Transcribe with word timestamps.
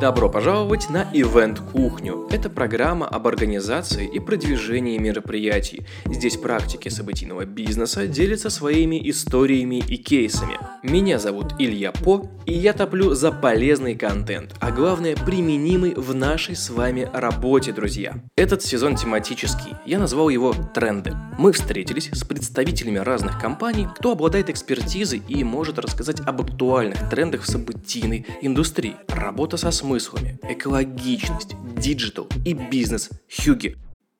Добро 0.00 0.30
пожаловать 0.30 0.88
на 0.88 1.02
Event 1.12 1.72
Кухню. 1.72 2.26
Это 2.30 2.48
программа 2.48 3.06
об 3.06 3.26
организации 3.26 4.06
и 4.06 4.18
продвижении 4.18 4.96
мероприятий. 4.96 5.82
Здесь 6.06 6.38
практики 6.38 6.88
событийного 6.88 7.44
бизнеса 7.44 8.06
делятся 8.06 8.48
своими 8.48 9.10
историями 9.10 9.76
и 9.76 9.98
кейсами. 9.98 10.56
Меня 10.82 11.18
зовут 11.18 11.52
Илья 11.58 11.92
По, 11.92 12.26
и 12.46 12.54
я 12.54 12.72
топлю 12.72 13.12
за 13.12 13.32
полезный 13.32 13.94
контент, 13.94 14.54
а 14.60 14.70
главное 14.70 15.14
применимый 15.14 15.92
в 15.94 16.14
нашей 16.14 16.56
с 16.56 16.70
вами 16.70 17.06
работе, 17.12 17.72
друзья. 17.72 18.14
Этот 18.34 18.62
сезон 18.62 18.96
тематический, 18.96 19.74
я 19.84 19.98
назвал 19.98 20.30
его 20.30 20.54
«Тренды». 20.72 21.14
Мы 21.36 21.52
встретились 21.52 22.08
с 22.10 22.24
представителями 22.24 22.96
разных 22.96 23.38
компаний, 23.38 23.88
кто 23.94 24.12
обладает 24.12 24.48
экспертизой 24.48 25.22
и 25.28 25.44
может 25.44 25.78
рассказать 25.78 26.20
об 26.20 26.40
актуальных 26.40 27.10
трендах 27.10 27.42
в 27.42 27.46
событийной 27.46 28.26
индустрии. 28.40 28.96
Работа 29.08 29.58
со 29.58 29.72
смыслами, 29.72 30.40
экологичность, 30.44 31.56
диджитал 31.76 32.26
и 32.46 32.54
бизнес-хюгге. 32.54 33.76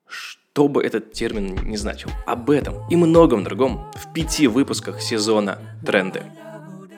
Что 0.06 0.68
бы 0.68 0.82
этот 0.82 1.14
термин 1.14 1.56
не 1.64 1.78
значил. 1.78 2.10
Об 2.26 2.50
этом 2.50 2.86
и 2.90 2.96
многом 2.96 3.44
другом 3.44 3.90
в 3.94 4.12
пяти 4.12 4.46
выпусках 4.46 5.00
сезона 5.00 5.58
«Тренды». 5.86 6.24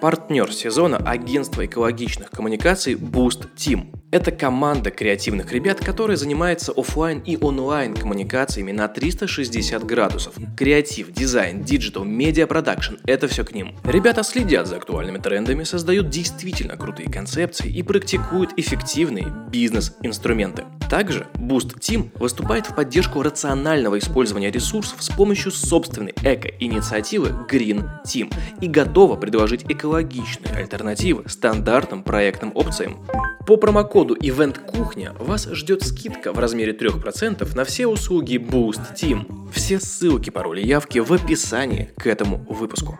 Партнер 0.03 0.53
сезона– 0.53 0.97
агентство 1.07 1.65
экологичных 1.65 2.33
коммуникаций 2.33 2.95
Boost 2.95 3.47
Team– 3.55 3.95
это 4.11 4.33
команда 4.33 4.91
креативных 4.91 5.53
ребят, 5.53 5.79
которые 5.79 6.17
занимаются 6.17 6.73
офлайн 6.73 7.21
и 7.21 7.39
онлайн 7.41 7.95
коммуникациями 7.95 8.73
на 8.73 8.89
360 8.89 9.85
градусов. 9.85 10.35
Креатив, 10.59 11.13
дизайн, 11.13 11.63
диджитал, 11.63 12.03
медиа-продакшн– 12.03 12.97
это 13.07 13.29
все 13.29 13.45
к 13.45 13.55
ним. 13.55 13.77
Ребята 13.85 14.25
следят 14.25 14.67
за 14.67 14.79
актуальными 14.79 15.19
трендами, 15.19 15.63
создают 15.63 16.11
действительно 16.11 16.77
крутые 16.77 17.09
концепции 17.09 17.71
и 17.71 17.85
практикуют 17.85 18.55
эффективные 18.57 19.33
бизнес-инструменты. 19.53 20.65
Также 20.93 21.27
Boost 21.37 21.79
Team 21.79 22.11
выступает 22.19 22.67
в 22.67 22.75
поддержку 22.75 23.23
рационального 23.23 23.99
использования 23.99 24.51
ресурсов 24.51 25.03
с 25.03 25.09
помощью 25.09 25.51
собственной 25.51 26.13
эко-инициативы 26.23 27.31
Green 27.51 27.89
Team 28.05 28.31
и 28.61 28.69
готова 28.69 29.17
предложить 29.17 29.65
экологичные 29.71 30.55
альтернативы 30.55 31.27
стандартным 31.31 32.03
проектным 32.03 32.53
опциям. 32.55 32.99
По 33.47 33.57
промокоду 33.57 34.15
Event 34.17 34.61
Кухня 34.67 35.15
вас 35.19 35.49
ждет 35.51 35.83
скидка 35.83 36.31
в 36.35 36.39
размере 36.39 36.75
3% 36.75 37.57
на 37.57 37.65
все 37.65 37.87
услуги 37.87 38.37
Boost 38.37 38.95
Team. 38.95 39.51
Все 39.51 39.81
ссылки, 39.81 40.29
пароли 40.29 40.61
явки 40.61 40.99
в 40.99 41.11
описании 41.11 41.91
к 41.97 42.07
этому 42.07 42.45
выпуску. 42.51 42.99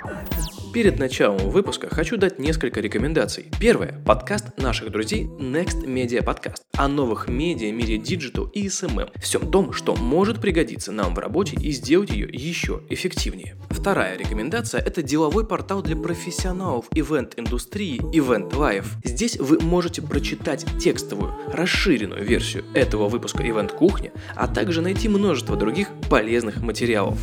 Перед 0.73 0.99
началом 0.99 1.51
выпуска 1.51 1.95
хочу 1.95 2.17
дать 2.17 2.39
несколько 2.39 2.81
рекомендаций. 2.81 3.45
Первое– 3.61 4.03
подкаст 4.07 4.57
наших 4.57 4.91
друзей 4.91 5.25
Next 5.39 5.85
Media 5.85 6.25
Podcast 6.25 6.63
о 6.73 6.89
новых 6.89 7.29
медиа, 7.29 7.71
мире 7.71 7.99
диджитал 7.99 8.47
и 8.47 8.69
SMM. 8.69 9.11
Всем 9.21 9.51
том, 9.51 9.75
что 9.75 9.95
может 9.95 10.41
пригодиться 10.41 10.91
нам 10.91 11.15
в 11.15 11.19
работе 11.19 11.57
и 11.57 11.73
сделать 11.73 12.09
ее 12.09 12.27
еще 12.27 12.85
эффективнее. 12.89 13.57
Вторая 13.69 14.17
рекомендация– 14.17 14.81
это 14.87 15.03
деловой 15.03 15.47
портал 15.47 15.83
для 15.83 15.95
профессионалов 15.95 16.87
ивент-индустрии 16.95 18.01
Event 18.17 18.53
Life. 18.53 18.87
Здесь 19.05 19.37
вы 19.37 19.61
можете 19.61 20.01
прочитать 20.01 20.65
текстовую, 20.81 21.35
расширенную 21.49 22.25
версию 22.25 22.65
этого 22.73 23.11
выпуска 23.11 23.43
Event 23.43 23.77
Кухни, 23.77 24.11
а 24.35 24.49
также 24.49 24.81
найти 24.81 25.11
множество 25.11 25.55
других 25.55 25.89
полезных 26.09 26.63
материалов. 26.63 27.19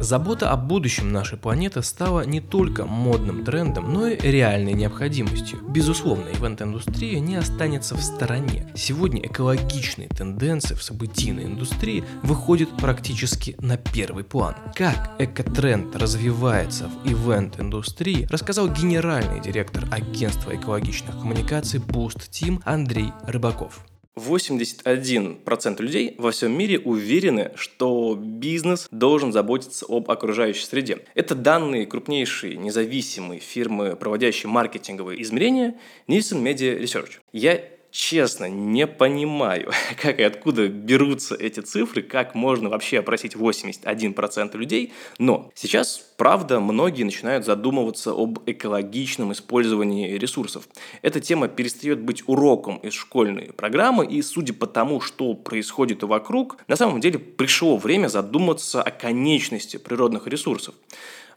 Забота 0.00 0.50
о 0.50 0.56
будущем 0.56 1.10
нашей 1.10 1.38
планеты 1.38 1.82
стала 1.82 2.24
не 2.26 2.40
только 2.40 2.84
модным 2.84 3.44
трендом, 3.44 3.92
но 3.92 4.06
и 4.08 4.18
реальной 4.18 4.74
необходимостью. 4.74 5.60
Безусловно, 5.68 6.28
ивент-индустрия 6.28 7.18
не 7.18 7.36
останется 7.36 7.96
в 7.96 8.02
стороне. 8.02 8.70
Сегодня 8.74 9.22
экологичные 9.26 10.08
тенденции 10.08 10.74
в 10.74 10.82
событийной 10.82 11.44
индустрии 11.44 12.04
выходят 12.22 12.68
практически 12.76 13.56
на 13.58 13.76
первый 13.78 14.24
план. 14.24 14.54
Как 14.74 15.12
экотренд 15.18 15.96
развивается 15.96 16.88
в 16.88 17.06
ивент-индустрии, 17.06 18.26
рассказал 18.30 18.68
генеральный 18.68 19.40
директор 19.40 19.84
агентства 19.90 20.54
экологичных 20.54 21.18
коммуникаций 21.18 21.80
Boost 21.80 22.30
Team 22.30 22.60
Андрей 22.64 23.12
Рыбаков. 23.26 23.80
81% 24.18 25.82
людей 25.82 26.14
во 26.16 26.30
всем 26.30 26.56
мире 26.56 26.78
уверены, 26.78 27.52
что 27.54 28.14
бизнес 28.18 28.88
должен 28.90 29.32
заботиться 29.32 29.84
об 29.88 30.10
окружающей 30.10 30.64
среде. 30.64 31.00
Это 31.14 31.34
данные 31.34 31.86
крупнейшей 31.86 32.56
независимой 32.56 33.38
фирмы, 33.38 33.94
проводящей 33.94 34.48
маркетинговые 34.48 35.22
измерения 35.22 35.76
Nielsen 36.08 36.42
Media 36.42 36.80
Research. 36.80 37.18
Я 37.32 37.60
честно 37.96 38.48
не 38.48 38.86
понимаю, 38.86 39.72
как 40.02 40.20
и 40.20 40.22
откуда 40.22 40.68
берутся 40.68 41.34
эти 41.34 41.60
цифры, 41.60 42.02
как 42.02 42.34
можно 42.34 42.68
вообще 42.68 42.98
опросить 42.98 43.34
81% 43.34 44.56
людей, 44.56 44.92
но 45.18 45.50
сейчас, 45.54 46.06
правда, 46.16 46.60
многие 46.60 47.04
начинают 47.04 47.46
задумываться 47.46 48.12
об 48.12 48.40
экологичном 48.44 49.32
использовании 49.32 50.18
ресурсов. 50.18 50.68
Эта 51.00 51.20
тема 51.20 51.48
перестает 51.48 52.00
быть 52.00 52.22
уроком 52.26 52.76
из 52.78 52.92
школьной 52.92 53.52
программы, 53.54 54.04
и 54.06 54.20
судя 54.20 54.52
по 54.52 54.66
тому, 54.66 55.00
что 55.00 55.32
происходит 55.32 56.02
вокруг, 56.02 56.58
на 56.68 56.76
самом 56.76 57.00
деле 57.00 57.18
пришло 57.18 57.78
время 57.78 58.08
задуматься 58.08 58.82
о 58.82 58.90
конечности 58.90 59.78
природных 59.78 60.26
ресурсов. 60.26 60.74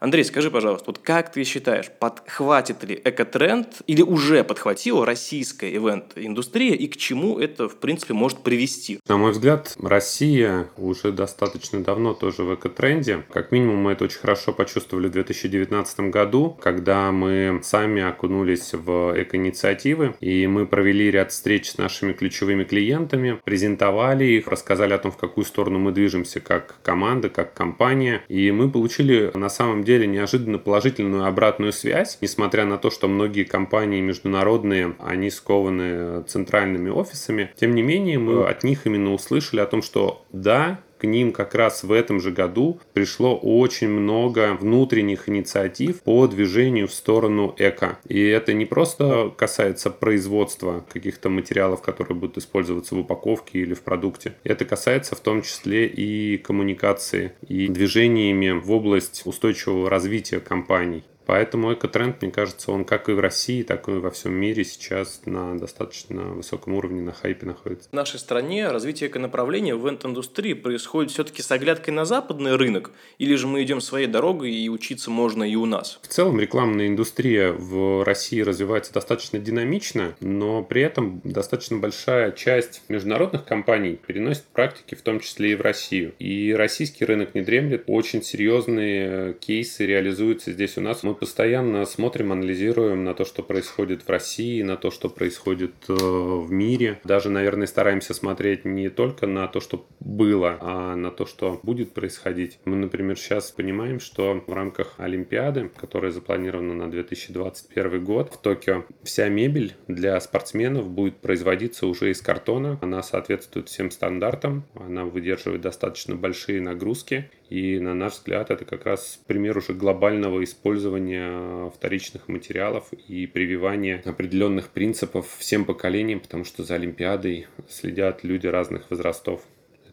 Андрей, 0.00 0.24
скажи, 0.24 0.50
пожалуйста, 0.50 0.84
вот 0.86 0.98
как 0.98 1.30
ты 1.30 1.44
считаешь, 1.44 1.90
подхватит 1.98 2.82
ли 2.84 2.98
экотренд 3.04 3.82
или 3.86 4.00
уже 4.00 4.44
подхватила 4.44 5.04
российская 5.04 5.70
ивент-индустрия 5.76 6.74
и 6.74 6.88
к 6.88 6.96
чему 6.96 7.38
это, 7.38 7.68
в 7.68 7.76
принципе, 7.76 8.14
может 8.14 8.38
привести? 8.38 8.98
На 9.06 9.18
мой 9.18 9.32
взгляд, 9.32 9.76
Россия 9.78 10.70
уже 10.78 11.12
достаточно 11.12 11.84
давно 11.84 12.14
тоже 12.14 12.44
в 12.44 12.54
экотренде. 12.54 13.24
Как 13.30 13.52
минимум, 13.52 13.76
мы 13.76 13.92
это 13.92 14.04
очень 14.04 14.20
хорошо 14.20 14.54
почувствовали 14.54 15.08
в 15.08 15.10
2019 15.10 16.00
году, 16.08 16.56
когда 16.62 17.12
мы 17.12 17.60
сами 17.62 18.00
окунулись 18.02 18.72
в 18.72 19.12
эко-инициативы, 19.14 20.14
и 20.20 20.46
мы 20.46 20.66
провели 20.66 21.10
ряд 21.10 21.30
встреч 21.30 21.72
с 21.72 21.76
нашими 21.76 22.14
ключевыми 22.14 22.64
клиентами, 22.64 23.38
презентовали 23.44 24.24
их, 24.24 24.48
рассказали 24.48 24.94
о 24.94 24.98
том, 24.98 25.12
в 25.12 25.18
какую 25.18 25.44
сторону 25.44 25.78
мы 25.78 25.92
движемся 25.92 26.40
как 26.40 26.76
команда, 26.82 27.28
как 27.28 27.52
компания, 27.52 28.22
и 28.28 28.50
мы 28.50 28.70
получили 28.70 29.30
на 29.34 29.50
самом 29.50 29.84
деле 29.84 29.89
деле 29.90 30.06
неожиданно 30.06 30.58
положительную 30.58 31.24
обратную 31.24 31.72
связь, 31.72 32.18
несмотря 32.20 32.64
на 32.64 32.78
то, 32.78 32.90
что 32.90 33.08
многие 33.08 33.44
компании 33.44 34.00
международные, 34.00 34.94
они 35.00 35.30
скованы 35.30 36.22
центральными 36.22 36.90
офисами. 36.90 37.50
Тем 37.58 37.74
не 37.74 37.82
менее, 37.82 38.18
мы 38.18 38.46
от 38.46 38.62
них 38.62 38.86
именно 38.86 39.12
услышали 39.12 39.60
о 39.60 39.66
том, 39.66 39.82
что 39.82 40.24
да, 40.32 40.80
к 41.00 41.04
ним 41.04 41.32
как 41.32 41.54
раз 41.54 41.82
в 41.82 41.92
этом 41.92 42.20
же 42.20 42.30
году 42.30 42.78
пришло 42.92 43.36
очень 43.36 43.88
много 43.88 44.56
внутренних 44.60 45.28
инициатив 45.28 46.02
по 46.02 46.26
движению 46.26 46.88
в 46.88 46.92
сторону 46.92 47.54
эко. 47.56 47.98
И 48.06 48.22
это 48.22 48.52
не 48.52 48.66
просто 48.66 49.32
касается 49.36 49.90
производства 49.90 50.84
каких-то 50.92 51.30
материалов, 51.30 51.80
которые 51.80 52.16
будут 52.16 52.36
использоваться 52.36 52.94
в 52.94 52.98
упаковке 52.98 53.60
или 53.60 53.72
в 53.72 53.80
продукте. 53.80 54.34
Это 54.44 54.64
касается 54.64 55.16
в 55.16 55.20
том 55.20 55.42
числе 55.42 55.86
и 55.86 56.36
коммуникации, 56.36 57.32
и 57.48 57.68
движениями 57.68 58.50
в 58.50 58.70
область 58.70 59.22
устойчивого 59.24 59.88
развития 59.88 60.40
компаний. 60.40 61.04
Поэтому 61.30 61.72
экотренд, 61.72 62.22
мне 62.22 62.32
кажется, 62.32 62.72
он 62.72 62.84
как 62.84 63.08
и 63.08 63.12
в 63.12 63.20
России, 63.20 63.62
так 63.62 63.86
и 63.86 63.92
во 63.92 64.10
всем 64.10 64.34
мире 64.34 64.64
сейчас 64.64 65.20
на 65.26 65.56
достаточно 65.56 66.22
высоком 66.22 66.74
уровне, 66.74 67.02
на 67.02 67.12
хайпе 67.12 67.46
находится. 67.46 67.88
В 67.88 67.92
нашей 67.92 68.18
стране 68.18 68.66
развитие 68.66 69.08
эконаправления 69.08 69.76
в 69.76 69.88
индустрии 69.88 70.54
происходит 70.54 71.12
все-таки 71.12 71.40
с 71.40 71.52
оглядкой 71.52 71.94
на 71.94 72.04
западный 72.04 72.56
рынок, 72.56 72.90
или 73.18 73.36
же 73.36 73.46
мы 73.46 73.62
идем 73.62 73.80
своей 73.80 74.08
дорогой 74.08 74.50
и 74.50 74.68
учиться 74.68 75.08
можно 75.12 75.44
и 75.44 75.54
у 75.54 75.66
нас? 75.66 76.00
В 76.02 76.08
целом 76.08 76.40
рекламная 76.40 76.88
индустрия 76.88 77.52
в 77.52 78.04
России 78.04 78.40
развивается 78.40 78.92
достаточно 78.92 79.38
динамично, 79.38 80.16
но 80.18 80.64
при 80.64 80.82
этом 80.82 81.20
достаточно 81.22 81.76
большая 81.76 82.32
часть 82.32 82.82
международных 82.88 83.44
компаний 83.44 84.00
переносит 84.04 84.46
практики, 84.46 84.96
в 84.96 85.02
том 85.02 85.20
числе 85.20 85.52
и 85.52 85.54
в 85.54 85.60
Россию. 85.60 86.12
И 86.18 86.52
российский 86.52 87.04
рынок 87.04 87.36
не 87.36 87.42
дремлет, 87.42 87.84
очень 87.86 88.20
серьезные 88.20 89.34
кейсы 89.34 89.86
реализуются 89.86 90.50
здесь 90.50 90.76
у 90.76 90.80
нас. 90.80 91.04
Мы 91.04 91.19
постоянно 91.20 91.84
смотрим, 91.84 92.32
анализируем 92.32 93.04
на 93.04 93.14
то, 93.14 93.26
что 93.26 93.42
происходит 93.42 94.02
в 94.02 94.08
России, 94.08 94.62
на 94.62 94.76
то, 94.76 94.90
что 94.90 95.10
происходит 95.10 95.74
э, 95.88 95.92
в 95.92 96.50
мире. 96.50 96.98
Даже, 97.04 97.28
наверное, 97.28 97.66
стараемся 97.66 98.14
смотреть 98.14 98.64
не 98.64 98.88
только 98.88 99.26
на 99.26 99.46
то, 99.46 99.60
что 99.60 99.86
было, 100.00 100.56
а 100.60 100.96
на 100.96 101.10
то, 101.10 101.26
что 101.26 101.60
будет 101.62 101.92
происходить. 101.92 102.58
Мы, 102.64 102.76
например, 102.76 103.18
сейчас 103.18 103.50
понимаем, 103.50 104.00
что 104.00 104.42
в 104.46 104.52
рамках 104.52 104.94
Олимпиады, 104.96 105.70
которая 105.76 106.10
запланирована 106.10 106.72
на 106.72 106.90
2021 106.90 108.02
год 108.02 108.32
в 108.32 108.38
Токио, 108.38 108.84
вся 109.02 109.28
мебель 109.28 109.74
для 109.88 110.18
спортсменов 110.20 110.88
будет 110.88 111.18
производиться 111.18 111.86
уже 111.86 112.10
из 112.10 112.22
картона. 112.22 112.78
Она 112.80 113.02
соответствует 113.02 113.68
всем 113.68 113.90
стандартам, 113.90 114.64
она 114.74 115.04
выдерживает 115.04 115.60
достаточно 115.60 116.16
большие 116.16 116.62
нагрузки 116.62 117.30
И 117.50 117.80
на 117.80 117.94
наш 117.94 118.12
взгляд 118.14 118.50
это 118.52 118.64
как 118.64 118.86
раз 118.86 119.20
пример 119.26 119.58
уже 119.58 119.74
глобального 119.74 120.42
использования 120.44 121.68
вторичных 121.70 122.28
материалов 122.28 122.92
и 122.92 123.26
прививания 123.26 124.00
определенных 124.06 124.68
принципов 124.68 125.28
всем 125.36 125.64
поколениям, 125.64 126.20
потому 126.20 126.44
что 126.44 126.62
за 126.62 126.76
Олимпиадой 126.76 127.48
следят 127.68 128.22
люди 128.22 128.46
разных 128.46 128.88
возрастов. 128.88 129.42